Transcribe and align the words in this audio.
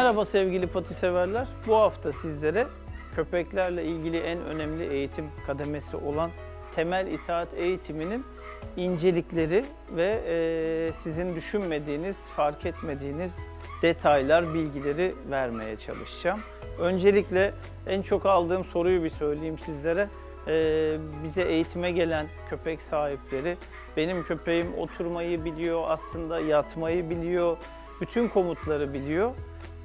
Merhaba 0.00 0.24
sevgili 0.24 0.66
pati 0.66 0.94
severler. 0.94 1.48
Bu 1.66 1.76
hafta 1.76 2.12
sizlere 2.12 2.66
köpeklerle 3.14 3.84
ilgili 3.84 4.18
en 4.18 4.38
önemli 4.38 4.86
eğitim 4.86 5.24
kademesi 5.46 5.96
olan 5.96 6.30
temel 6.74 7.06
itaat 7.06 7.54
eğitiminin 7.54 8.24
incelikleri 8.76 9.64
ve 9.90 10.22
e, 10.26 10.92
sizin 10.92 11.36
düşünmediğiniz, 11.36 12.26
fark 12.26 12.66
etmediğiniz 12.66 13.36
detaylar, 13.82 14.54
bilgileri 14.54 15.14
vermeye 15.30 15.76
çalışacağım. 15.76 16.40
Öncelikle 16.78 17.52
en 17.86 18.02
çok 18.02 18.26
aldığım 18.26 18.64
soruyu 18.64 19.04
bir 19.04 19.10
söyleyeyim 19.10 19.58
sizlere. 19.58 20.08
E, 20.46 20.98
bize 21.24 21.42
eğitime 21.42 21.90
gelen 21.90 22.26
köpek 22.50 22.82
sahipleri, 22.82 23.56
benim 23.96 24.22
köpeğim 24.22 24.74
oturmayı 24.74 25.44
biliyor, 25.44 25.84
aslında 25.88 26.40
yatmayı 26.40 27.10
biliyor, 27.10 27.56
bütün 28.00 28.28
komutları 28.28 28.94
biliyor 28.94 29.32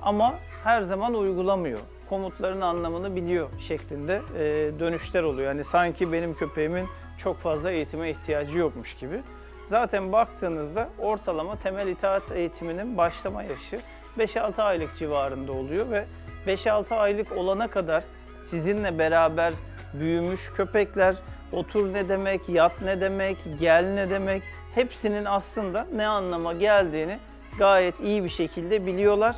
ama 0.01 0.35
her 0.63 0.81
zaman 0.81 1.13
uygulamıyor. 1.13 1.79
Komutların 2.09 2.61
anlamını 2.61 3.15
biliyor 3.15 3.49
şeklinde 3.59 4.21
e, 4.35 4.39
dönüşler 4.79 5.23
oluyor. 5.23 5.47
Yani 5.47 5.63
sanki 5.63 6.11
benim 6.11 6.33
köpeğimin 6.33 6.87
çok 7.17 7.37
fazla 7.37 7.71
eğitime 7.71 8.09
ihtiyacı 8.09 8.57
yokmuş 8.57 8.93
gibi. 8.93 9.21
Zaten 9.65 10.11
baktığınızda 10.11 10.89
ortalama 10.99 11.55
temel 11.55 11.87
itaat 11.87 12.31
eğitiminin 12.31 12.97
başlama 12.97 13.43
yaşı 13.43 13.79
5-6 14.17 14.61
aylık 14.61 14.95
civarında 14.95 15.51
oluyor 15.51 15.89
ve 15.89 16.05
5-6 16.47 16.95
aylık 16.95 17.31
olana 17.31 17.67
kadar 17.67 18.03
sizinle 18.43 18.99
beraber 18.99 19.53
büyümüş 19.93 20.51
köpekler 20.55 21.15
otur 21.51 21.93
ne 21.93 22.09
demek, 22.09 22.49
yat 22.49 22.81
ne 22.81 23.01
demek, 23.01 23.37
gel 23.59 23.85
ne 23.93 24.09
demek 24.09 24.43
hepsinin 24.75 25.25
aslında 25.25 25.87
ne 25.95 26.07
anlama 26.07 26.53
geldiğini 26.53 27.19
gayet 27.57 27.99
iyi 27.99 28.23
bir 28.23 28.29
şekilde 28.29 28.85
biliyorlar. 28.85 29.35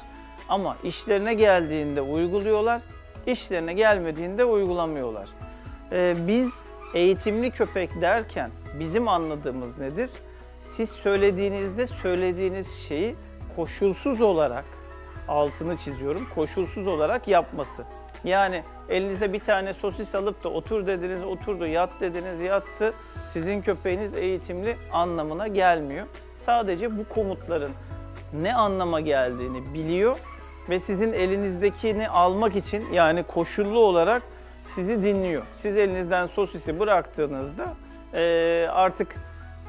Ama 0.50 0.78
işlerine 0.84 1.34
geldiğinde 1.34 2.02
uyguluyorlar, 2.02 2.82
işlerine 3.28 3.74
gelmediğinde 3.74 4.46
uygulamıyorlar. 4.46 5.30
Ee, 5.92 6.16
biz 6.28 6.54
eğitimli 6.94 7.52
köpek 7.52 8.02
derken 8.02 8.52
bizim 8.80 9.08
anladığımız 9.08 9.78
nedir? 9.78 10.10
Siz 10.62 10.90
söylediğinizde 10.90 11.88
söylediğiniz 11.88 12.76
şeyi 12.88 13.16
koşulsuz 13.56 14.22
olarak 14.22 14.66
altını 15.28 15.78
çiziyorum, 15.78 16.28
koşulsuz 16.36 16.88
olarak 16.88 17.28
yapması. 17.28 17.84
Yani 18.24 18.64
elinize 18.90 19.34
bir 19.34 19.40
tane 19.40 19.74
sosis 19.74 20.16
alıp 20.16 20.44
da 20.44 20.50
otur 20.50 20.88
dediniz 20.88 21.24
oturdu, 21.24 21.68
yat 21.68 21.90
dediniz 22.02 22.42
yattı. 22.42 22.94
Sizin 23.34 23.62
köpeğiniz 23.62 24.14
eğitimli 24.14 24.78
anlamına 24.92 25.48
gelmiyor. 25.48 26.08
Sadece 26.36 26.98
bu 26.98 27.10
komutların 27.10 27.72
ne 28.42 28.56
anlama 28.56 29.00
geldiğini 29.00 29.74
biliyor 29.74 30.18
ve 30.70 30.80
sizin 30.80 31.14
elinizdekini 31.14 32.10
almak 32.10 32.56
için 32.56 32.94
yani 32.94 33.24
koşullu 33.24 33.80
olarak 33.80 34.22
sizi 34.64 35.04
dinliyor. 35.04 35.44
Siz 35.56 35.78
elinizden 35.78 36.28
sosisi 36.28 36.80
bıraktığınızda 36.80 37.74
eee, 38.14 38.68
artık 38.72 39.16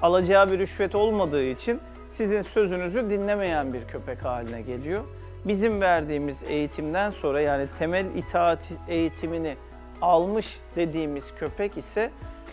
alacağı 0.03 0.51
bir 0.51 0.59
rüşvet 0.59 0.95
olmadığı 0.95 1.45
için 1.45 1.81
sizin 2.11 2.43
sözünüzü 2.43 3.11
dinlemeyen 3.11 3.73
bir 3.73 3.85
köpek 3.85 4.25
haline 4.25 4.63
geliyor. 4.63 5.03
Bizim 5.45 5.81
verdiğimiz 5.81 6.43
eğitimden 6.43 7.11
sonra 7.11 7.41
yani 7.41 7.67
temel 7.79 8.07
itaat 8.17 8.69
eğitimini 8.89 9.57
almış 10.03 10.61
dediğimiz 10.77 11.35
köpek 11.35 11.79
ise 11.79 12.11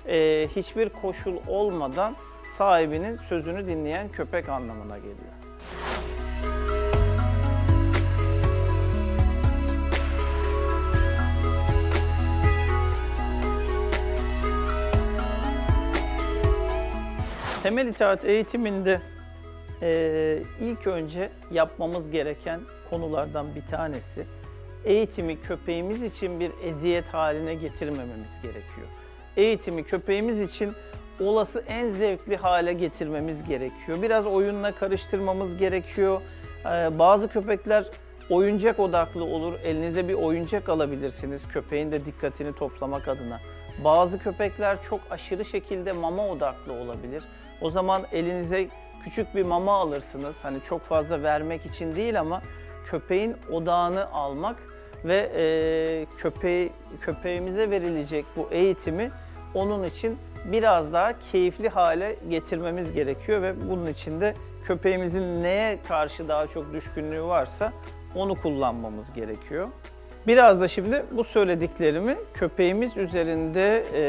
eee, 0.07 0.47
hiçbir 0.55 0.89
koşul 0.89 1.35
olmadan 1.47 2.15
sahibinin 2.57 3.17
sözünü 3.17 3.67
dinleyen 3.67 4.09
köpek 4.09 4.49
anlamına 4.49 4.97
geliyor. 4.97 5.40
Temel 17.63 17.87
itaat 17.87 18.25
eğitiminde 18.25 19.01
eee, 19.81 20.43
ilk 20.61 20.87
önce 20.87 21.29
yapmamız 21.51 22.09
gereken 22.11 22.61
konulardan 22.89 23.55
bir 23.55 23.65
tanesi 23.65 24.25
eğitimi 24.85 25.41
köpeğimiz 25.41 26.03
için 26.03 26.39
bir 26.39 26.51
eziyet 26.63 27.07
haline 27.13 27.53
getirmememiz 27.55 28.41
gerekiyor. 28.43 28.87
Eğitimi 29.37 29.83
köpeğimiz 29.83 30.41
için 30.41 30.73
olası 31.19 31.63
en 31.67 31.87
zevkli 31.87 32.37
hale 32.37 32.73
getirmemiz 32.73 33.43
gerekiyor. 33.43 34.01
Biraz 34.01 34.25
oyunla 34.25 34.71
karıştırmamız 34.71 35.57
gerekiyor. 35.57 36.21
Eee, 36.65 36.89
bazı 36.99 37.27
köpekler 37.27 37.85
oyuncak 38.29 38.79
odaklı 38.79 39.23
olur. 39.23 39.53
Elinize 39.63 40.07
bir 40.07 40.13
oyuncak 40.13 40.69
alabilirsiniz 40.69 41.47
köpeğin 41.47 41.91
de 41.91 42.05
dikkatini 42.05 42.55
toplamak 42.55 43.07
adına. 43.07 43.39
Bazı 43.83 44.19
köpekler 44.19 44.81
çok 44.83 44.99
aşırı 45.09 45.45
şekilde 45.45 45.91
mama 45.91 46.27
odaklı 46.27 46.73
olabilir. 46.73 47.23
O 47.61 47.69
zaman 47.69 48.05
elinize 48.11 48.67
küçük 49.03 49.35
bir 49.35 49.43
mama 49.43 49.73
alırsınız. 49.73 50.43
Hani 50.43 50.61
çok 50.63 50.81
fazla 50.81 51.23
vermek 51.23 51.65
için 51.65 51.95
değil 51.95 52.19
ama 52.19 52.41
köpeğin 52.85 53.35
odağını 53.51 54.11
almak 54.11 54.55
ve 55.05 55.31
e, 55.35 56.05
köpeği, 56.17 56.71
köpeğimize 57.01 57.69
verilecek 57.69 58.25
bu 58.35 58.47
eğitimi 58.51 59.11
onun 59.53 59.83
için 59.83 60.17
biraz 60.45 60.93
daha 60.93 61.19
keyifli 61.19 61.69
hale 61.69 62.15
getirmemiz 62.29 62.93
gerekiyor 62.93 63.41
ve 63.41 63.69
bunun 63.69 63.85
için 63.85 64.21
de 64.21 64.35
köpeğimizin 64.65 65.43
neye 65.43 65.79
karşı 65.87 66.27
daha 66.27 66.47
çok 66.47 66.73
düşkünlüğü 66.73 67.23
varsa 67.23 67.73
onu 68.15 68.35
kullanmamız 68.35 69.13
gerekiyor. 69.13 69.67
Biraz 70.27 70.61
da 70.61 70.67
şimdi 70.67 71.05
bu 71.11 71.23
söylediklerimi 71.23 72.17
köpeğimiz 72.33 72.97
üzerinde 72.97 73.85
e, 73.93 74.01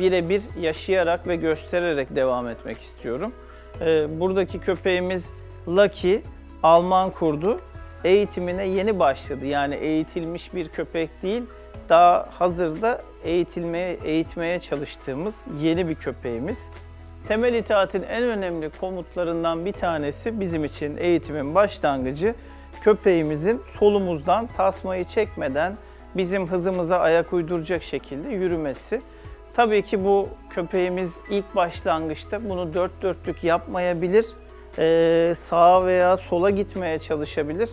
birebir 0.00 0.42
yaşayarak 0.60 1.26
ve 1.28 1.36
göstererek 1.36 2.16
devam 2.16 2.48
etmek 2.48 2.80
istiyorum. 2.80 3.32
E, 3.80 4.20
buradaki 4.20 4.58
köpeğimiz 4.58 5.30
Lucky, 5.68 6.20
Alman 6.62 7.10
kurdu. 7.10 7.60
Eğitimine 8.04 8.66
yeni 8.66 8.98
başladı. 8.98 9.46
Yani 9.46 9.74
eğitilmiş 9.74 10.54
bir 10.54 10.68
köpek 10.68 11.22
değil, 11.22 11.42
daha 11.88 12.26
hazırda 12.38 13.02
eğitilmeye, 13.24 13.98
eğitmeye 14.04 14.60
çalıştığımız 14.60 15.44
yeni 15.60 15.88
bir 15.88 15.94
köpeğimiz. 15.94 16.62
Temel 17.28 17.54
itaatin 17.54 18.02
en 18.02 18.22
önemli 18.22 18.70
komutlarından 18.70 19.64
bir 19.64 19.72
tanesi 19.72 20.40
bizim 20.40 20.64
için 20.64 20.96
eğitimin 20.96 21.54
başlangıcı 21.54 22.34
köpeğimizin 22.82 23.62
solumuzdan 23.78 24.46
tasmayı 24.56 25.04
çekmeden 25.04 25.76
bizim 26.16 26.46
hızımıza 26.46 26.98
ayak 26.98 27.32
uyduracak 27.32 27.82
şekilde 27.82 28.30
yürümesi. 28.30 29.00
Tabii 29.54 29.82
ki 29.82 30.04
bu 30.04 30.28
köpeğimiz 30.50 31.18
ilk 31.30 31.56
başlangıçta 31.56 32.48
bunu 32.48 32.74
dört 32.74 33.02
dörtlük 33.02 33.44
yapmayabilir. 33.44 34.26
Ee, 34.78 35.34
sağa 35.34 35.86
veya 35.86 36.16
sola 36.16 36.50
gitmeye 36.50 36.98
çalışabilir. 36.98 37.70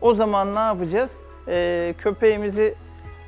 O 0.00 0.14
zaman 0.14 0.54
ne 0.54 0.58
yapacağız? 0.58 1.10
Ee, 1.48 1.94
köpeğimizi 1.98 2.74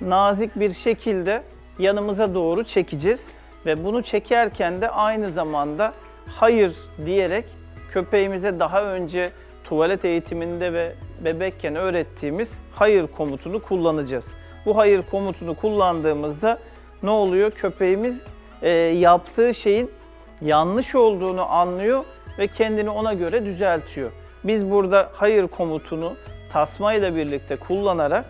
nazik 0.00 0.56
bir 0.56 0.74
şekilde 0.74 1.42
yanımıza 1.78 2.34
doğru 2.34 2.64
çekeceğiz. 2.64 3.26
Ve 3.66 3.84
bunu 3.84 4.02
çekerken 4.02 4.80
de 4.82 4.90
aynı 4.90 5.30
zamanda 5.30 5.92
hayır 6.26 6.76
diyerek 7.06 7.44
köpeğimize 7.90 8.60
daha 8.60 8.82
önce 8.82 9.30
tuvalet 9.64 10.04
eğitiminde 10.04 10.72
ve 10.72 10.94
bebekken 11.24 11.76
öğrettiğimiz 11.76 12.58
hayır 12.74 13.06
komutunu 13.06 13.62
kullanacağız. 13.62 14.26
Bu 14.66 14.76
hayır 14.76 15.02
komutunu 15.10 15.54
kullandığımızda 15.54 16.58
ne 17.02 17.10
oluyor? 17.10 17.50
Köpeğimiz 17.50 18.26
e, 18.62 18.70
yaptığı 18.70 19.54
şeyin 19.54 19.90
yanlış 20.40 20.94
olduğunu 20.94 21.52
anlıyor 21.52 22.04
ve 22.38 22.46
kendini 22.46 22.90
ona 22.90 23.12
göre 23.12 23.44
düzeltiyor. 23.44 24.10
Biz 24.44 24.70
burada 24.70 25.10
hayır 25.12 25.48
komutunu 25.48 26.16
tasmayla 26.52 27.16
birlikte 27.16 27.56
kullanarak 27.56 28.24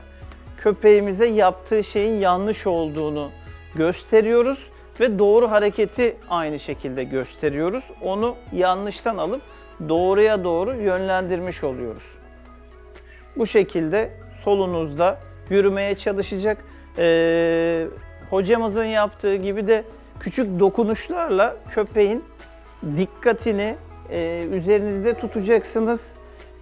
köpeğimize 0.56 1.26
yaptığı 1.26 1.84
şeyin 1.84 2.20
yanlış 2.20 2.66
olduğunu 2.66 3.30
gösteriyoruz 3.74 4.58
ve 5.00 5.18
doğru 5.18 5.50
hareketi 5.50 6.16
aynı 6.30 6.58
şekilde 6.58 7.04
gösteriyoruz. 7.04 7.84
Onu 8.02 8.36
yanlıştan 8.52 9.16
alıp 9.16 9.42
doğruya 9.88 10.44
doğru 10.44 10.74
yönlendirmiş 10.74 11.64
oluyoruz. 11.64 12.04
Bu 13.36 13.46
şekilde 13.46 14.10
solunuzda 14.44 15.18
yürümeye 15.50 15.94
çalışacak. 15.94 16.64
Ee, 16.98 17.86
hocamızın 18.32 18.84
yaptığı 18.84 19.36
gibi 19.36 19.68
de 19.68 19.84
küçük 20.20 20.60
dokunuşlarla 20.60 21.56
köpeğin 21.70 22.24
dikkatini 22.96 23.74
e, 24.10 24.44
üzerinizde 24.52 25.14
tutacaksınız. 25.14 26.06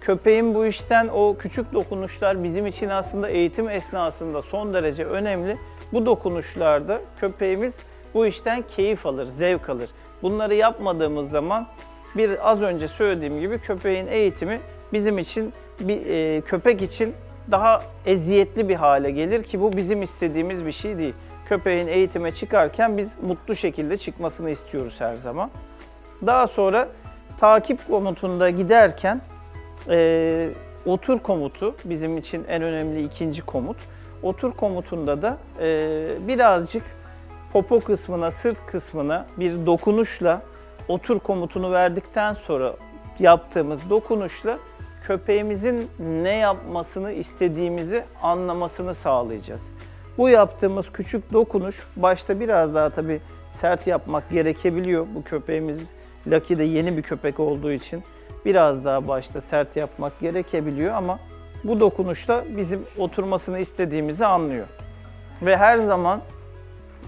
Köpeğin 0.01 0.55
bu 0.55 0.65
işten 0.65 1.07
o 1.07 1.35
küçük 1.37 1.73
dokunuşlar 1.73 2.43
bizim 2.43 2.67
için 2.67 2.89
aslında 2.89 3.29
eğitim 3.29 3.69
esnasında 3.69 4.41
son 4.41 4.73
derece 4.73 5.05
önemli. 5.05 5.57
Bu 5.93 6.05
dokunuşlarda 6.05 7.01
köpeğimiz 7.19 7.79
bu 8.13 8.25
işten 8.25 8.61
keyif 8.61 9.05
alır, 9.05 9.25
zevk 9.25 9.69
alır. 9.69 9.89
Bunları 10.21 10.53
yapmadığımız 10.55 11.29
zaman 11.29 11.67
bir 12.17 12.49
az 12.51 12.61
önce 12.61 12.87
söylediğim 12.87 13.39
gibi 13.39 13.59
köpeğin 13.59 14.07
eğitimi 14.07 14.59
bizim 14.93 15.17
için 15.17 15.53
bir 15.79 16.05
e, 16.05 16.41
köpek 16.41 16.81
için 16.81 17.13
daha 17.51 17.83
eziyetli 18.05 18.69
bir 18.69 18.75
hale 18.75 19.11
gelir 19.11 19.43
ki 19.43 19.61
bu 19.61 19.77
bizim 19.77 20.01
istediğimiz 20.01 20.65
bir 20.65 20.71
şey 20.71 20.97
değil. 20.97 21.13
Köpeğin 21.45 21.87
eğitime 21.87 22.31
çıkarken 22.31 22.97
biz 22.97 23.13
mutlu 23.21 23.55
şekilde 23.55 23.97
çıkmasını 23.97 24.49
istiyoruz 24.49 25.01
her 25.01 25.15
zaman. 25.15 25.49
Daha 26.25 26.47
sonra 26.47 26.87
takip 27.39 27.87
komutunda 27.87 28.49
giderken 28.49 29.21
e, 29.89 30.49
otur 30.85 31.19
komutu 31.19 31.75
bizim 31.85 32.17
için 32.17 32.45
en 32.47 32.61
önemli 32.61 33.03
ikinci 33.03 33.41
komut. 33.41 33.77
Otur 34.23 34.53
komutunda 34.53 35.21
da 35.21 35.37
e, 35.59 36.27
birazcık 36.27 36.83
popo 37.53 37.79
kısmına, 37.79 38.31
sırt 38.31 38.65
kısmına 38.65 39.25
bir 39.37 39.65
dokunuşla 39.65 40.41
otur 40.87 41.19
komutunu 41.19 41.71
verdikten 41.71 42.33
sonra 42.33 42.73
yaptığımız 43.19 43.89
dokunuşla 43.89 44.59
köpeğimizin 45.03 45.89
ne 45.99 46.35
yapmasını 46.35 47.11
istediğimizi 47.11 48.03
anlamasını 48.21 48.93
sağlayacağız. 48.93 49.71
Bu 50.21 50.29
yaptığımız 50.29 50.91
küçük 50.93 51.33
dokunuş 51.33 51.75
başta 51.95 52.39
biraz 52.39 52.75
daha 52.75 52.89
tabii 52.89 53.21
sert 53.61 53.87
yapmak 53.87 54.29
gerekebiliyor. 54.29 55.07
Bu 55.15 55.23
köpeğimiz 55.23 55.79
Lucky 56.27 56.59
de 56.59 56.63
yeni 56.63 56.97
bir 56.97 57.01
köpek 57.01 57.39
olduğu 57.39 57.71
için 57.71 58.03
biraz 58.45 58.85
daha 58.85 59.07
başta 59.07 59.41
sert 59.41 59.75
yapmak 59.75 60.19
gerekebiliyor 60.19 60.93
ama 60.93 61.19
bu 61.63 61.79
dokunuşla 61.79 62.43
bizim 62.57 62.85
oturmasını 62.97 63.59
istediğimizi 63.59 64.25
anlıyor. 64.25 64.67
Ve 65.41 65.57
her 65.57 65.77
zaman 65.77 66.21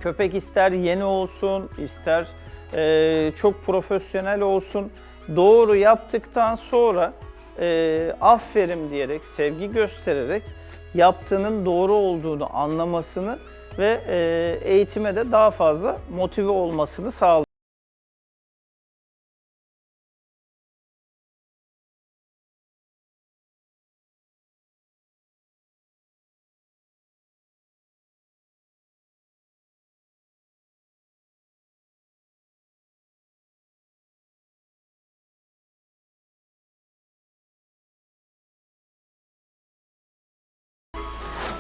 köpek 0.01 0.33
ister 0.33 0.71
yeni 0.71 1.04
olsun, 1.04 1.69
ister 1.77 2.27
eee, 2.74 3.31
çok 3.36 3.66
profesyonel 3.66 4.42
olsun. 4.42 4.92
Doğru 5.36 5.75
yaptıktan 5.75 6.56
sonra 6.56 7.13
eee, 7.62 8.16
aferin 8.21 8.89
diyerek, 8.89 9.25
sevgi 9.25 9.71
göstererek 9.71 10.44
yaptığının 10.95 11.66
doğru 11.66 11.94
olduğunu 11.94 12.56
anlamasını 12.57 13.40
ve 13.80 14.01
eee, 14.07 14.74
eğitime 14.74 15.16
de 15.16 15.31
daha 15.31 15.51
fazla 15.51 15.98
motive 16.16 16.50
olmasını 16.50 17.12
sağlıyor. 17.12 17.53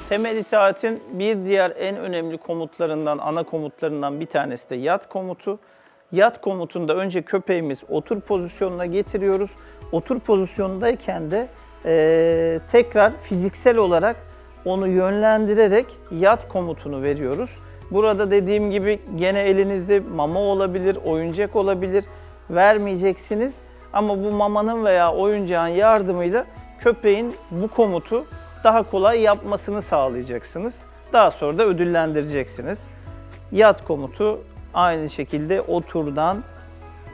Temel 0.09 0.37
itaatin 0.37 1.03
bir 1.13 1.45
diğer 1.45 1.73
en 1.79 1.97
önemli 1.97 2.37
komutlarından, 2.37 3.17
ana 3.17 3.43
komutlarından 3.43 4.19
bir 4.19 4.25
tanesi 4.25 4.69
de 4.69 4.75
yat 4.75 5.09
komutu. 5.09 5.59
Yat 6.11 6.41
komutunda 6.41 6.95
önce 6.95 7.21
köpeğimiz 7.21 7.81
otur 7.89 8.19
pozisyonuna 8.21 8.85
getiriyoruz. 8.85 9.51
Otur 9.91 10.19
pozisyonundayken 10.19 11.31
de 11.31 11.47
eee, 11.85 12.59
tekrar 12.71 13.11
fiziksel 13.23 13.77
olarak 13.77 14.15
onu 14.65 14.87
yönlendirerek 14.87 15.85
yat 16.11 16.47
komutunu 16.47 17.03
veriyoruz. 17.03 17.49
Burada 17.91 18.31
dediğim 18.31 18.71
gibi 18.71 18.99
gene 19.15 19.39
elinizde 19.39 19.99
mama 19.99 20.39
olabilir, 20.39 20.97
oyuncak 21.05 21.55
olabilir. 21.55 22.05
Vermeyeceksiniz 22.49 23.53
ama 23.93 24.23
bu 24.23 24.31
mamanın 24.31 24.85
veya 24.85 25.13
oyuncağın 25.13 25.67
yardımıyla 25.67 26.45
köpeğin 26.79 27.35
bu 27.51 27.67
komutu 27.67 28.25
daha 28.63 28.83
kolay 28.83 29.21
yapmasını 29.21 29.81
sağlayacaksınız. 29.81 30.75
Daha 31.13 31.31
sonra 31.31 31.57
da 31.57 31.65
ödüllendireceksiniz. 31.65 32.83
Yat 33.51 33.85
komutu 33.85 34.39
aynı 34.73 35.09
şekilde 35.09 35.61
oturdan. 35.61 36.43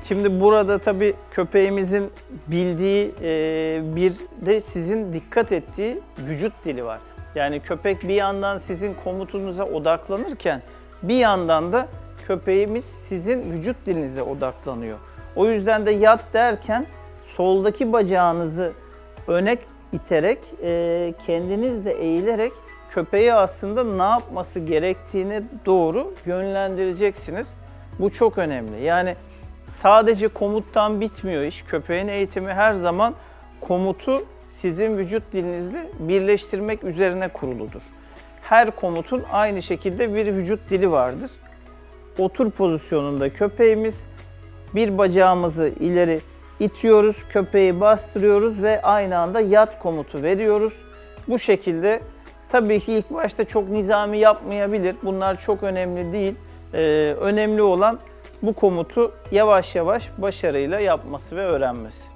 Şimdi 0.07 0.41
burada 0.41 0.77
tabii 0.77 1.13
köpeğimizin 1.31 2.11
bildiği 2.47 3.11
e, 3.21 3.81
bir 3.95 4.15
de 4.45 4.61
sizin 4.61 5.13
dikkat 5.13 5.51
ettiği 5.51 5.99
vücut 6.19 6.53
dili 6.65 6.85
var. 6.85 6.99
Yani 7.35 7.59
köpek 7.59 8.03
bir 8.03 8.13
yandan 8.13 8.57
sizin 8.57 8.93
komutunuza 9.03 9.63
odaklanırken 9.63 10.61
bir 11.03 11.17
yandan 11.17 11.73
da 11.73 11.87
köpeğimiz 12.27 12.85
sizin 12.85 13.51
vücut 13.51 13.85
dilinize 13.85 14.23
odaklanıyor. 14.23 14.97
O 15.35 15.47
yüzden 15.47 15.85
de 15.85 15.91
yat 15.91 16.23
derken 16.33 16.85
soldaki 17.27 17.93
bacağınızı 17.93 18.73
öne 19.27 19.57
iterek, 19.93 20.39
e, 20.63 21.13
kendiniz 21.25 21.85
de 21.85 21.91
eğilerek 21.91 22.51
köpeği 22.89 23.33
aslında 23.33 23.83
ne 23.83 24.03
yapması 24.03 24.59
gerektiğine 24.59 25.43
doğru 25.65 26.13
yönlendireceksiniz. 26.25 27.57
Bu 27.99 28.09
çok 28.09 28.37
önemli. 28.37 28.83
Yani 28.83 29.15
sadece 29.67 30.27
komuttan 30.27 31.01
bitmiyor 31.01 31.43
iş. 31.43 31.63
Köpeğin 31.63 32.07
eğitimi 32.07 32.53
her 32.53 32.73
zaman 32.73 33.13
komutu 33.61 34.23
sizin 34.49 34.97
vücut 34.97 35.23
dilinizle 35.33 35.89
birleştirmek 35.99 36.83
üzerine 36.83 37.27
kuruludur. 37.27 37.81
Her 38.41 38.71
komutun 38.71 39.23
aynı 39.31 39.61
şekilde 39.61 40.13
bir 40.15 40.35
vücut 40.35 40.69
dili 40.69 40.91
vardır. 40.91 41.31
Otur 42.17 42.51
pozisyonunda 42.51 43.33
köpeğimiz 43.33 44.03
bir 44.75 44.97
bacağımızı 44.97 45.71
ileri 45.79 46.19
itiyoruz, 46.59 47.15
köpeği 47.29 47.79
bastırıyoruz 47.79 48.61
ve 48.61 48.81
aynı 48.81 49.17
anda 49.17 49.41
yat 49.41 49.79
komutu 49.79 50.23
veriyoruz. 50.23 50.73
Bu 51.27 51.39
şekilde 51.39 52.01
tabii 52.51 52.79
ki 52.79 52.93
ilk 52.93 53.09
başta 53.09 53.45
çok 53.45 53.69
nizami 53.69 54.19
yapmayabilir. 54.19 54.95
Bunlar 55.03 55.39
çok 55.39 55.63
önemli 55.63 56.13
değil. 56.13 56.35
Ee, 56.73 57.15
önemli 57.21 57.61
olan 57.61 57.99
bu 58.41 58.53
komutu 58.53 59.11
yavaş 59.31 59.75
yavaş 59.75 60.09
başarıyla 60.17 60.79
yapması 60.79 61.35
ve 61.35 61.41
öğrenmesi. 61.41 62.08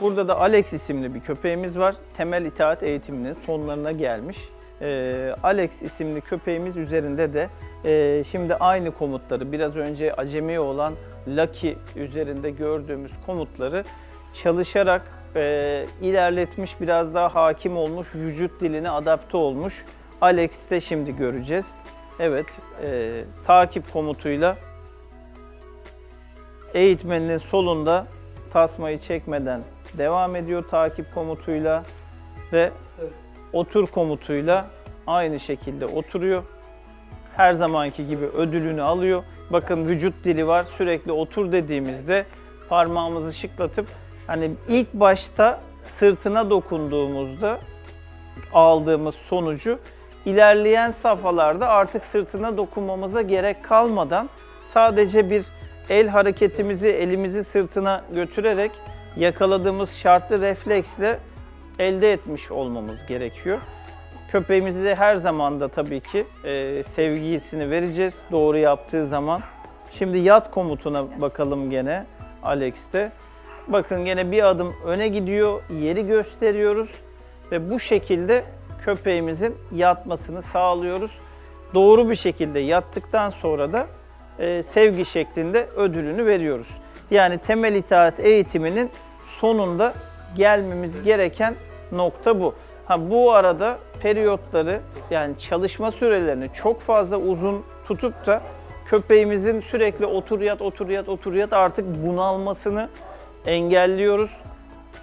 Burada 0.00 0.28
da 0.28 0.40
Alex 0.40 0.72
isimli 0.72 1.14
bir 1.14 1.20
köpeğimiz 1.20 1.78
var. 1.78 1.94
Temel 2.16 2.44
itaat 2.44 2.82
eğitiminin 2.82 3.32
sonlarına 3.32 3.92
gelmiş. 3.92 4.38
Ee, 4.80 5.34
Alex 5.42 5.82
isimli 5.82 6.20
köpeğimiz 6.20 6.76
üzerinde 6.76 7.34
de 7.34 7.48
e, 7.84 8.24
şimdi 8.24 8.54
aynı 8.54 8.90
komutları 8.90 9.52
biraz 9.52 9.76
önce 9.76 10.14
acemi 10.14 10.60
olan 10.60 10.94
Lucky 11.28 11.76
üzerinde 11.96 12.50
gördüğümüz 12.50 13.12
komutları 13.26 13.84
çalışarak 14.42 15.02
e, 15.36 15.86
ilerletmiş, 16.02 16.80
biraz 16.80 17.14
daha 17.14 17.34
hakim 17.34 17.76
olmuş, 17.76 18.14
vücut 18.14 18.60
diline 18.60 18.90
adapte 18.90 19.36
olmuş. 19.36 19.84
Alex'te 20.20 20.80
şimdi 20.80 21.16
göreceğiz. 21.16 21.66
Evet, 22.20 22.46
e, 22.82 23.20
takip 23.46 23.92
komutuyla 23.92 24.56
eğitmeninin 26.74 27.38
solunda 27.38 28.06
tasmayı 28.52 28.98
çekmeden 28.98 29.60
devam 29.98 30.36
ediyor 30.36 30.64
takip 30.70 31.14
komutuyla 31.14 31.84
ve 32.52 32.70
otur 33.52 33.86
komutuyla 33.86 34.66
aynı 35.06 35.40
şekilde 35.40 35.86
oturuyor. 35.86 36.42
Her 37.36 37.52
zamanki 37.52 38.06
gibi 38.06 38.24
ödülünü 38.24 38.82
alıyor. 38.82 39.22
Bakın 39.50 39.88
vücut 39.88 40.24
dili 40.24 40.46
var. 40.46 40.64
Sürekli 40.64 41.12
otur 41.12 41.52
dediğimizde 41.52 42.26
parmağımızı 42.68 43.32
şıklatıp 43.32 43.86
hani 44.26 44.50
ilk 44.68 44.94
başta 44.94 45.60
sırtına 45.82 46.50
dokunduğumuzda 46.50 47.58
aldığımız 48.52 49.14
sonucu 49.14 49.78
ilerleyen 50.24 50.90
safhalarda 50.90 51.68
artık 51.68 52.04
sırtına 52.04 52.56
dokunmamıza 52.56 53.22
gerek 53.22 53.64
kalmadan 53.64 54.30
sadece 54.60 55.30
bir 55.30 55.46
el 55.90 56.08
hareketimizi 56.08 56.88
elimizi 56.88 57.44
sırtına 57.44 58.04
götürerek 58.14 58.70
yakaladığımız 59.16 59.96
şartlı 59.96 60.40
refleksle 60.40 61.18
elde 61.78 62.12
etmiş 62.12 62.50
olmamız 62.50 63.06
gerekiyor. 63.06 63.58
Köpeğimize 64.30 64.94
her 64.94 65.16
zaman 65.16 65.60
da 65.60 65.68
tabii 65.68 66.00
ki 66.00 66.26
e, 66.44 66.82
sevgisini 66.82 67.70
vereceğiz 67.70 68.22
doğru 68.32 68.58
yaptığı 68.58 69.06
zaman. 69.06 69.42
Şimdi 69.92 70.18
yat 70.18 70.50
komutuna 70.50 71.20
bakalım 71.20 71.70
gene 71.70 72.04
Alex'te. 72.42 73.12
Bakın 73.68 74.04
gene 74.04 74.30
bir 74.30 74.42
adım 74.42 74.74
öne 74.86 75.08
gidiyor, 75.08 75.62
yeri 75.80 76.06
gösteriyoruz 76.06 76.90
ve 77.52 77.70
bu 77.70 77.80
şekilde 77.80 78.44
köpeğimizin 78.84 79.56
yatmasını 79.74 80.42
sağlıyoruz. 80.42 81.10
Doğru 81.74 82.10
bir 82.10 82.14
şekilde 82.14 82.58
yattıktan 82.58 83.30
sonra 83.30 83.72
da 83.72 83.86
e, 84.40 84.62
sevgi 84.62 85.04
şeklinde 85.04 85.66
ödülünü 85.76 86.26
veriyoruz. 86.26 86.68
Yani 87.10 87.38
temel 87.38 87.74
itaat 87.74 88.20
eğitiminin 88.20 88.90
sonunda 89.28 89.94
gelmemiz 90.36 91.02
gereken 91.02 91.54
nokta 91.92 92.40
bu. 92.40 92.54
Ha 92.86 93.10
bu 93.10 93.32
arada 93.32 93.78
periyotları 94.02 94.80
yani 95.10 95.38
çalışma 95.38 95.90
sürelerini 95.90 96.48
çok 96.54 96.80
fazla 96.80 97.16
uzun 97.16 97.64
tutup 97.86 98.26
da 98.26 98.42
köpeğimizin 98.86 99.60
sürekli 99.60 100.06
otur 100.06 100.40
yat 100.40 100.62
otur 100.62 100.88
yat 100.88 101.08
otur 101.08 101.32
yat 101.32 101.52
artık 101.52 101.84
bunalmasını 102.06 102.88
engelliyoruz. 103.46 104.30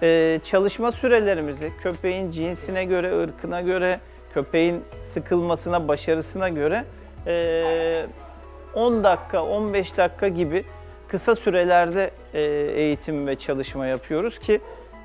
Ee, 0.02 0.40
çalışma 0.44 0.92
sürelerimizi 0.92 1.72
köpeğin 1.82 2.30
cinsine 2.30 2.84
göre, 2.84 3.22
ırkına 3.22 3.60
göre, 3.60 4.00
köpeğin 4.34 4.84
sıkılmasına, 5.00 5.88
başarısına 5.88 6.48
göre 6.48 6.84
ee, 7.26 8.06
10 8.74 9.04
dakika, 9.04 9.44
15 9.44 9.96
dakika 9.96 10.28
gibi 10.28 10.64
kısa 11.08 11.34
sürelerde 11.34 12.10
e, 12.34 12.40
eğitim 12.74 13.26
ve 13.26 13.36
çalışma 13.36 13.86
yapıyoruz 13.86 14.38
ki 14.38 14.60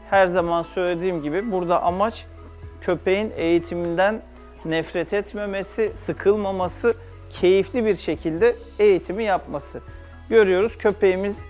her 0.10 0.28
zaman 0.28 0.62
söylediğim 0.62 1.22
gibi 1.22 1.52
burada 1.52 1.84
amaç 1.84 2.26
köpeğin 2.82 3.34
eğitiminden 3.36 4.22
nefret 4.66 5.14
etmemesi, 5.14 5.92
sıkılmaması, 5.96 6.94
keyifli 7.30 7.86
bir 7.86 7.96
şekilde 7.96 8.56
eğitimi 8.80 9.24
yapması. 9.24 9.82
Görüyoruz 10.30 10.78
köpeğimiz 10.78 11.46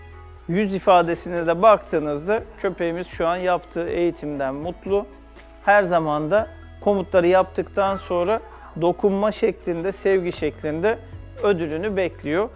yüz 0.47 0.75
ifadesine 0.75 1.47
de 1.47 1.61
baktığınızda 1.61 2.43
köpeğimiz 2.61 3.07
şu 3.07 3.27
an 3.27 3.37
yaptığı 3.37 3.87
eğitimden 3.87 4.55
mutlu. 4.55 5.05
Her 5.65 5.83
zaman 5.83 6.31
da 6.31 6.47
komutları 6.81 7.27
yaptıktan 7.27 7.95
sonra 7.95 8.39
dokunma 8.81 9.31
şeklinde, 9.31 9.91
sevgi 9.91 10.31
şeklinde 10.31 10.97
ödülünü 11.43 11.97
bekliyor. 11.97 12.49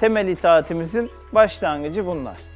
Temel 0.00 0.28
itaatimizin 0.28 1.10
başlangıcı 1.32 2.06
bunlar. 2.06 2.51